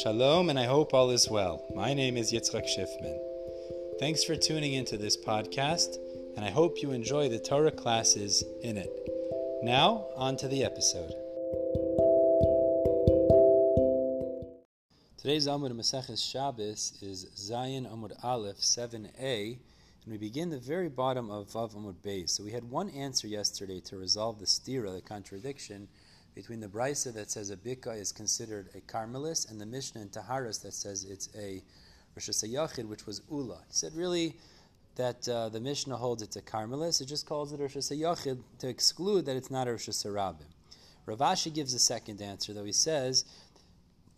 Shalom, 0.00 0.48
and 0.48 0.58
I 0.58 0.64
hope 0.64 0.94
all 0.94 1.10
is 1.10 1.28
well. 1.28 1.66
My 1.74 1.92
name 1.92 2.16
is 2.16 2.32
Yitzchak 2.32 2.64
Schiffman. 2.64 3.18
Thanks 4.00 4.24
for 4.24 4.34
tuning 4.34 4.72
into 4.72 4.96
this 4.96 5.18
podcast, 5.18 5.98
and 6.34 6.46
I 6.46 6.50
hope 6.50 6.80
you 6.80 6.92
enjoy 6.92 7.28
the 7.28 7.38
Torah 7.38 7.70
classes 7.70 8.42
in 8.62 8.78
it. 8.78 8.90
Now, 9.62 10.06
on 10.16 10.38
to 10.38 10.48
the 10.48 10.64
episode. 10.64 11.12
Today's 15.18 15.46
Amud 15.46 15.72
Maseches 15.72 16.26
Shabbos 16.26 16.98
is 17.02 17.26
Zayin 17.36 17.86
Amud 17.86 18.12
Aleph 18.24 18.60
7a, 18.60 19.58
and 20.04 20.10
we 20.10 20.16
begin 20.16 20.48
the 20.48 20.58
very 20.58 20.88
bottom 20.88 21.30
of 21.30 21.48
Vav 21.48 21.76
Amud 21.76 21.96
Beis. 22.02 22.30
So 22.30 22.42
we 22.42 22.52
had 22.52 22.64
one 22.64 22.88
answer 22.88 23.26
yesterday 23.26 23.80
to 23.80 23.98
resolve 23.98 24.38
the 24.38 24.46
stira, 24.46 24.94
the 24.94 25.02
contradiction, 25.02 25.88
between 26.34 26.60
the 26.60 26.68
brisa 26.68 27.12
that 27.12 27.30
says 27.30 27.50
a 27.50 27.56
bika 27.56 27.98
is 27.98 28.12
considered 28.12 28.68
a 28.74 28.80
karmelis 28.80 29.50
and 29.50 29.60
the 29.60 29.66
Mishnah 29.66 30.00
in 30.00 30.08
Taharas 30.08 30.62
that 30.62 30.72
says 30.72 31.04
it's 31.04 31.28
a 31.36 31.62
reshus 32.18 32.44
harabim, 32.44 32.88
which 32.88 33.06
was 33.06 33.22
Ula. 33.30 33.58
He 33.68 33.74
said 33.74 33.94
really 33.94 34.36
that 34.96 35.28
uh, 35.28 35.48
the 35.48 35.60
Mishnah 35.60 35.96
holds 35.96 36.22
it's 36.22 36.36
a 36.36 36.42
karmelis, 36.42 37.00
it 37.00 37.06
just 37.06 37.26
calls 37.26 37.52
it 37.52 37.60
reshus 37.60 37.92
harabim 37.96 38.40
to 38.58 38.68
exclude 38.68 39.26
that 39.26 39.36
it's 39.36 39.50
not 39.50 39.68
a 39.68 39.72
Rosh 39.72 39.88
Hashanah. 39.88 40.36
Rav 41.04 41.18
Ashi 41.18 41.52
gives 41.52 41.74
a 41.74 41.78
second 41.78 42.22
answer, 42.22 42.52
though 42.52 42.64
he 42.64 42.72
says 42.72 43.24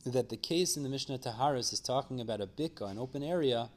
that 0.05 0.29
the 0.29 0.37
case 0.37 0.77
in 0.77 0.83
the 0.83 0.89
Mishnah 0.89 1.19
Taharas 1.19 1.73
is 1.73 1.81
talking 1.81 2.21
about 2.21 2.41
a 2.41 2.47
bika, 2.47 2.91
an 2.91 2.99
open 2.99 3.23
area 3.23 3.71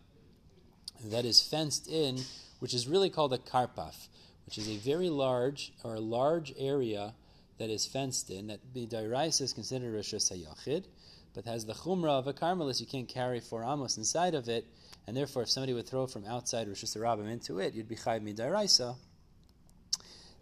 that 1.05 1.25
is 1.25 1.41
fenced 1.41 1.87
in, 1.87 2.19
which 2.59 2.73
is 2.73 2.87
really 2.87 3.09
called 3.09 3.33
a 3.33 3.37
karpaf, 3.37 4.07
which 4.45 4.57
is 4.57 4.67
a 4.67 4.77
very 4.77 5.09
large 5.09 5.71
or 5.83 5.95
a 5.95 5.99
large 5.99 6.53
area 6.57 7.13
that 7.57 7.69
is 7.69 7.85
fenced 7.85 8.29
in, 8.29 8.47
that 8.47 8.59
the 8.73 8.85
B'dairais 8.85 9.41
is 9.41 9.53
considered 9.53 9.93
Rosh 9.93 10.13
Hashanah, 10.13 10.85
but 11.33 11.45
has 11.45 11.65
the 11.65 11.73
chumrah 11.73 12.19
of 12.19 12.27
a 12.27 12.33
karmelis, 12.33 12.79
you 12.79 12.87
can't 12.87 13.07
carry 13.07 13.39
four 13.39 13.63
amos 13.63 13.97
inside 13.97 14.35
of 14.35 14.49
it, 14.49 14.65
and 15.05 15.15
therefore 15.15 15.43
if 15.43 15.49
somebody 15.49 15.73
would 15.73 15.87
throw 15.87 16.07
from 16.07 16.25
outside 16.25 16.67
reshus 16.67 16.97
harabim 16.97 17.31
into 17.31 17.59
it, 17.59 17.73
you'd 17.73 17.87
be 17.87 17.95
chayv 17.95 18.21
midairaisa. 18.21 18.95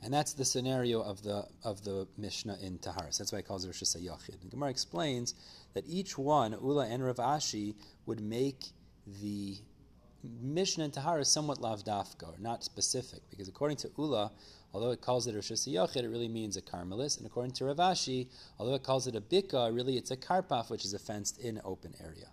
And 0.04 0.14
that's 0.14 0.34
the 0.34 0.46
scenario 0.46 1.02
of 1.02 1.24
the 1.24 1.46
of 1.64 1.84
the 1.84 2.08
Mishnah 2.18 2.58
in 2.62 2.78
Taharas. 2.78 3.18
That's 3.18 3.32
why 3.32 3.40
it 3.40 3.48
calls 3.48 3.66
it 3.66 3.70
Rosh 3.70 3.82
Hashanah. 3.82 4.42
The 4.42 4.50
Gemara 4.50 4.70
explains 4.70 5.34
that 5.74 5.84
each 5.88 6.18
one, 6.18 6.52
Ula 6.52 6.86
and 6.86 7.04
Rav 7.04 7.16
Ashi, 7.16 7.74
would 8.06 8.22
make 8.22 8.66
the 9.22 9.58
Mishnah 10.42 10.86
and 10.86 10.94
Tahara 10.94 11.22
is 11.22 11.28
somewhat 11.28 11.60
lavdafka, 11.60 12.24
or 12.24 12.36
not 12.40 12.64
specific, 12.64 13.22
because 13.30 13.48
according 13.48 13.78
to 13.78 13.92
Ula, 13.98 14.32
although 14.76 14.92
it 14.92 15.00
calls 15.00 15.26
it 15.26 15.34
a 15.34 15.38
Shisa 15.38 15.96
it 15.96 16.10
really 16.10 16.28
means 16.28 16.58
a 16.58 16.62
karmelis, 16.62 17.16
and 17.16 17.26
according 17.26 17.54
to 17.54 17.64
Rav 17.64 17.78
Ashi, 17.78 18.28
although 18.60 18.76
it 18.76 18.84
calls 18.84 19.08
it 19.08 19.16
a 19.16 19.22
bika, 19.22 19.74
really 19.74 19.96
it's 19.96 20.12
a 20.12 20.18
karpaf, 20.18 20.70
which 20.70 20.84
is 20.84 20.94
a 20.94 21.00
fenced 21.00 21.40
in 21.40 21.62
open 21.64 21.94
area. 22.04 22.28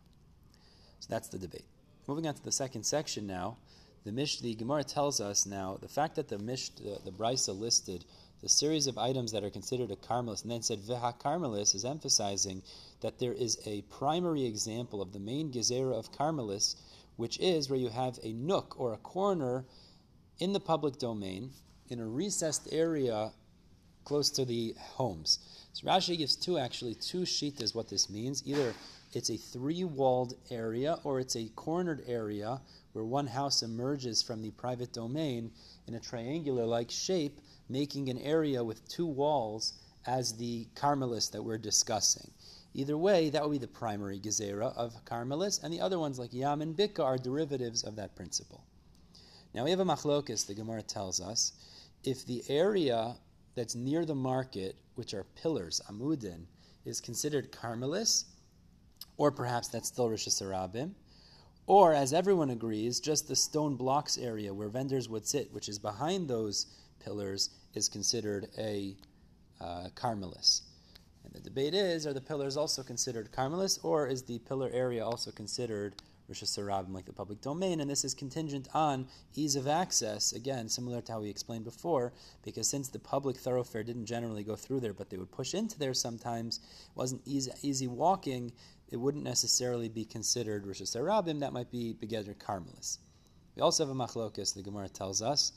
So 0.98 1.06
that's 1.08 1.28
the 1.28 1.38
debate. 1.38 1.66
Moving 2.08 2.26
on 2.26 2.34
to 2.34 2.42
the 2.42 2.50
second 2.50 2.82
section 2.82 3.28
now, 3.28 3.58
the 4.04 4.10
Mish, 4.10 4.40
the 4.40 4.56
Gemara 4.56 4.82
tells 4.82 5.20
us 5.20 5.46
now 5.46 5.78
the 5.80 5.86
fact 5.86 6.16
that 6.16 6.26
the 6.26 6.38
Mish, 6.40 6.70
the, 6.70 6.98
the 7.04 7.12
Brisa 7.12 7.56
listed 7.56 8.04
the 8.42 8.48
series 8.48 8.88
of 8.88 8.98
items 8.98 9.30
that 9.30 9.44
are 9.44 9.50
considered 9.50 9.92
a 9.92 9.96
karmelis, 9.96 10.42
and 10.42 10.50
then 10.50 10.62
said 10.62 10.80
viha 10.80 11.16
karmelis, 11.20 11.76
is 11.76 11.84
emphasizing 11.84 12.60
that 13.02 13.20
there 13.20 13.34
is 13.34 13.56
a 13.66 13.82
primary 13.82 14.44
example 14.44 15.00
of 15.00 15.12
the 15.12 15.20
main 15.20 15.52
gezerah 15.52 15.96
of 15.96 16.10
karmelis, 16.10 16.74
which 17.14 17.38
is 17.38 17.70
where 17.70 17.78
you 17.78 17.88
have 17.88 18.18
a 18.24 18.32
nook 18.32 18.74
or 18.80 18.92
a 18.92 18.96
corner 18.96 19.64
in 20.40 20.52
the 20.52 20.58
public 20.58 20.98
domain 20.98 21.52
in 21.88 22.00
a 22.00 22.06
recessed 22.06 22.68
area 22.72 23.32
close 24.04 24.30
to 24.30 24.44
the 24.44 24.74
homes. 24.78 25.38
So 25.72 25.86
Rashi 25.86 26.18
gives 26.18 26.36
two 26.36 26.58
actually 26.58 26.94
two 26.94 27.22
shitas 27.22 27.74
what 27.74 27.88
this 27.88 28.10
means. 28.10 28.42
Either 28.46 28.74
it's 29.12 29.30
a 29.30 29.36
three-walled 29.36 30.34
area 30.50 30.98
or 31.04 31.20
it's 31.20 31.36
a 31.36 31.50
cornered 31.54 32.02
area 32.06 32.60
where 32.92 33.04
one 33.04 33.26
house 33.26 33.62
emerges 33.62 34.22
from 34.22 34.42
the 34.42 34.50
private 34.52 34.92
domain 34.92 35.50
in 35.86 35.94
a 35.94 36.00
triangular-like 36.00 36.90
shape, 36.90 37.40
making 37.68 38.08
an 38.08 38.18
area 38.18 38.62
with 38.62 38.86
two 38.88 39.06
walls 39.06 39.74
as 40.06 40.36
the 40.36 40.66
karmelis 40.74 41.30
that 41.30 41.42
we're 41.42 41.58
discussing. 41.58 42.30
Either 42.74 42.96
way, 42.96 43.28
that 43.28 43.42
would 43.42 43.52
be 43.52 43.58
the 43.58 43.68
primary 43.68 44.18
gezerah 44.18 44.74
of 44.76 45.04
Karmelis, 45.04 45.62
and 45.62 45.72
the 45.72 45.80
other 45.80 45.98
ones 45.98 46.18
like 46.18 46.32
Yam 46.32 46.62
and 46.62 46.74
Bika 46.74 47.04
are 47.04 47.18
derivatives 47.18 47.82
of 47.82 47.96
that 47.96 48.16
principle. 48.16 48.64
Now 49.54 49.64
we 49.64 49.70
have 49.70 49.80
a 49.80 49.84
machlokus, 49.84 50.46
the 50.46 50.54
Gemara 50.54 50.82
tells 50.82 51.20
us, 51.20 51.52
if 52.04 52.26
the 52.26 52.42
area 52.48 53.16
that's 53.54 53.74
near 53.74 54.04
the 54.04 54.14
market, 54.14 54.76
which 54.94 55.14
are 55.14 55.24
pillars, 55.36 55.80
amudin, 55.90 56.46
is 56.84 57.00
considered 57.00 57.52
Karmelis, 57.52 58.24
or 59.18 59.30
perhaps 59.30 59.68
that's 59.68 59.88
still 59.88 60.08
reshus 60.08 60.42
harabim, 60.42 60.92
or 61.66 61.92
as 61.92 62.12
everyone 62.12 62.50
agrees, 62.50 62.98
just 62.98 63.28
the 63.28 63.36
stone 63.36 63.76
blocks 63.76 64.18
area 64.18 64.52
where 64.52 64.68
vendors 64.68 65.08
would 65.08 65.26
sit, 65.26 65.52
which 65.52 65.68
is 65.68 65.78
behind 65.78 66.28
those 66.28 66.66
pillars, 67.04 67.50
is 67.74 67.88
considered 67.88 68.48
a 68.58 68.96
uh, 69.60 69.88
Karmelis. 69.94 70.62
And 71.24 71.32
the 71.32 71.40
debate 71.40 71.74
is, 71.74 72.06
are 72.06 72.12
the 72.12 72.20
pillars 72.20 72.56
also 72.56 72.82
considered 72.82 73.30
karmelis, 73.32 73.78
or 73.84 74.08
is 74.08 74.22
the 74.22 74.38
pillar 74.40 74.70
area 74.72 75.04
also 75.04 75.30
considered 75.30 76.02
reshus 76.30 76.58
harabim, 76.58 76.92
like 76.92 77.06
the 77.06 77.12
public 77.12 77.40
domain? 77.40 77.80
And 77.80 77.90
this 77.90 78.04
is 78.04 78.14
contingent 78.14 78.68
on 78.74 79.06
ease 79.34 79.56
of 79.56 79.66
access, 79.66 80.32
again, 80.32 80.68
similar 80.68 81.00
to 81.00 81.12
how 81.12 81.20
we 81.20 81.30
explained 81.30 81.64
before, 81.64 82.12
because 82.44 82.68
since 82.68 82.88
the 82.88 82.98
public 82.98 83.36
thoroughfare 83.36 83.82
didn't 83.82 84.06
generally 84.06 84.42
go 84.42 84.56
through 84.56 84.80
there, 84.80 84.92
but 84.92 85.10
they 85.10 85.16
would 85.16 85.30
push 85.32 85.54
into 85.54 85.78
there 85.78 85.94
sometimes, 85.94 86.58
it 86.58 86.96
wasn't 86.96 87.22
easy, 87.24 87.50
easy 87.62 87.86
walking, 87.86 88.52
it 88.90 88.96
wouldn't 88.96 89.24
necessarily 89.24 89.88
be 89.88 90.04
considered 90.04 90.64
reshus 90.64 90.96
harabim, 90.96 91.40
that 91.40 91.52
might 91.52 91.70
be 91.70 91.94
Begeder 92.00 92.36
karmelis. 92.36 92.98
We 93.56 93.62
also 93.62 93.86
have 93.86 93.94
a 93.94 93.98
machlokas, 93.98 94.54
the 94.54 94.62
Gemara 94.62 94.88
tells 94.88 95.22
us, 95.22 95.52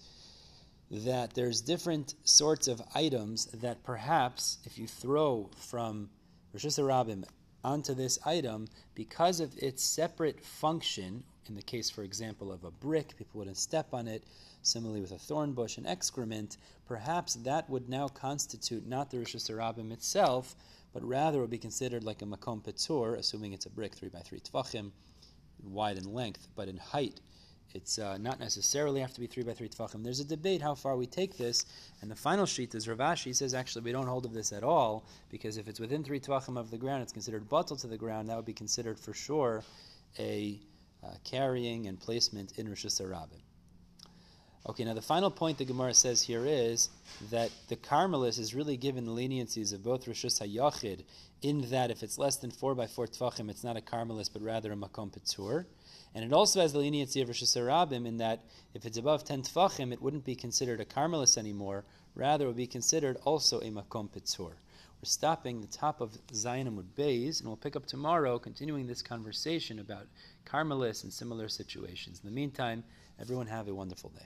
that 0.92 1.34
there's 1.34 1.62
different 1.62 2.14
sorts 2.24 2.68
of 2.68 2.82
items 2.94 3.46
that 3.48 3.84
perhaps 3.84 4.60
if 4.66 4.78
you 4.78 4.88
throw 4.88 5.50
from 5.58 6.10
reshus 6.56 6.80
harabim 6.80 7.24
onto 7.66 7.96
this 7.96 8.20
item, 8.26 8.68
because 8.94 9.40
of 9.40 9.58
its 9.58 9.84
separate 9.84 10.40
function, 10.40 11.24
in 11.48 11.56
the 11.56 11.62
case, 11.62 11.90
for 11.90 12.04
example, 12.04 12.52
of 12.52 12.64
a 12.64 12.72
brick, 12.72 13.18
people 13.18 13.40
wouldn't 13.40 13.58
step 13.58 13.94
on 13.94 14.08
it. 14.08 14.24
Similarly, 14.62 15.02
with 15.02 15.12
a 15.12 15.18
thorn 15.18 15.54
bush 15.54 15.78
and 15.78 15.88
excrement, 15.88 16.58
perhaps 16.88 17.34
that 17.36 17.70
would 17.70 17.90
now 17.90 18.08
constitute 18.08 18.88
not 18.88 19.10
the 19.10 19.18
reshus 19.18 19.50
harabim 19.50 19.92
itself, 19.92 20.56
but 20.94 21.04
rather 21.04 21.42
would 21.42 21.50
be 21.50 21.58
considered 21.58 22.04
like 22.04 22.22
a 22.22 22.26
makom 22.26 22.64
petur, 22.64 23.18
assuming 23.18 23.54
it's 23.54 23.66
a 23.66 23.70
brick, 23.70 23.96
three 23.96 24.10
by 24.10 24.20
three 24.20 24.40
tefachim, 24.40 24.92
wide 25.64 25.98
in 25.98 26.14
length, 26.14 26.48
but 26.56 26.68
in 26.68 26.78
height 26.78 27.20
it's 27.74 28.00
uh, 28.00 28.18
not 28.18 28.40
necessarily 28.40 29.02
have 29.02 29.14
to 29.14 29.20
be 29.20 29.28
three 29.28 29.44
by 29.44 29.54
three 29.54 29.68
tefachim. 29.68 30.04
There's 30.04 30.20
a 30.20 30.26
debate 30.26 30.62
how 30.62 30.76
far 30.76 30.96
we 30.96 31.08
take 31.08 31.38
this, 31.38 31.66
and 32.02 32.10
the 32.10 32.16
final 32.16 32.46
sheet 32.46 32.74
is 32.76 32.88
Rav 32.88 33.00
Ashi 33.00 33.36
says 33.36 33.54
actually 33.54 33.84
we 33.84 33.92
don't 33.92 34.08
hold 34.08 34.26
of 34.26 34.34
this 34.34 34.54
at 34.54 34.64
all 34.64 35.04
because 35.30 35.58
if 35.58 35.68
it's 35.68 35.80
within 35.80 36.04
three 36.04 36.20
tefachim 36.20 36.58
of 36.58 36.72
the 36.72 36.78
ground, 36.78 37.04
it's 37.04 37.14
considered 37.14 37.50
bottle 37.50 37.76
to 37.78 37.88
the 37.88 37.98
ground. 37.98 38.30
That 38.30 38.38
would 38.38 38.46
be 38.46 38.54
considered 38.54 39.00
for 39.00 39.14
sure 39.14 39.64
a 40.20 40.60
uh, 41.04 41.10
carrying 41.24 41.88
and 41.88 42.00
placement 42.00 42.58
in 42.58 42.68
reshus 42.68 43.02
harabim. 43.02 43.42
Okay, 44.68 44.84
now 44.84 44.96
the 44.96 45.02
final 45.02 45.30
point 45.30 45.60
the 45.60 45.66
Gemara 45.66 45.94
says 45.94 46.24
here 46.24 46.44
is 46.44 46.90
that 47.30 47.52
the 47.68 47.76
Karmelis 47.76 48.40
is 48.40 48.56
really 48.56 48.78
given 48.78 49.06
the 49.06 49.12
leniencies 49.12 49.72
of 49.72 49.84
both 49.84 50.08
Rosh 50.08 50.26
Hashanah 50.26 51.04
in 51.44 51.70
that 51.70 51.92
if 51.92 52.02
it's 52.02 52.18
less 52.18 52.38
than 52.38 52.50
four 52.50 52.74
by 52.74 52.88
four 52.88 53.06
tefachim, 53.06 53.52
it's 53.52 53.64
not 53.64 53.78
a 53.78 53.82
Karmelis 53.82 54.28
but 54.34 54.42
rather 54.42 54.72
a 54.72 54.76
Makom 54.76 55.12
Petur. 55.12 55.66
And 56.16 56.26
it 56.26 56.34
also 56.34 56.62
has 56.62 56.74
the 56.74 56.80
leniency 56.80 57.22
of 57.22 57.30
reshus 57.30 57.56
harabim 57.56 58.08
in 58.08 58.18
that 58.18 58.40
if 58.74 58.88
it's 58.88 58.98
above 58.98 59.24
10 59.24 59.44
tefachim, 59.44 59.94
it 59.94 60.02
wouldn't 60.02 60.26
be 60.26 60.34
considered 60.34 60.82
a 60.82 60.86
karmelis 60.86 61.38
anymore. 61.38 61.84
Rather, 62.16 62.46
it 62.46 62.48
would 62.48 62.58
be 62.58 62.66
considered 62.66 63.18
also 63.24 63.60
a 63.60 63.70
makom 63.70 64.10
petur. 64.10 64.54
We're 65.02 65.04
stopping 65.04 65.62
the 65.62 65.68
top 65.68 66.02
of 66.02 66.18
Zayin 66.34 66.68
Amud 66.68 66.88
Beis, 66.98 67.40
and 67.40 67.48
we'll 67.48 67.58
pick 67.58 67.76
up 67.76 67.86
tomorrow, 67.86 68.40
continuing 68.40 68.88
this 68.88 69.04
conversation 69.04 69.78
about 69.78 70.08
karmelis 70.46 71.04
and 71.04 71.14
similar 71.14 71.50
situations. 71.50 72.22
In 72.24 72.30
the 72.30 72.36
meantime, 72.36 72.84
everyone 73.20 73.48
have 73.48 73.68
a 73.68 73.76
wonderful 73.76 74.10
day. 74.10 74.26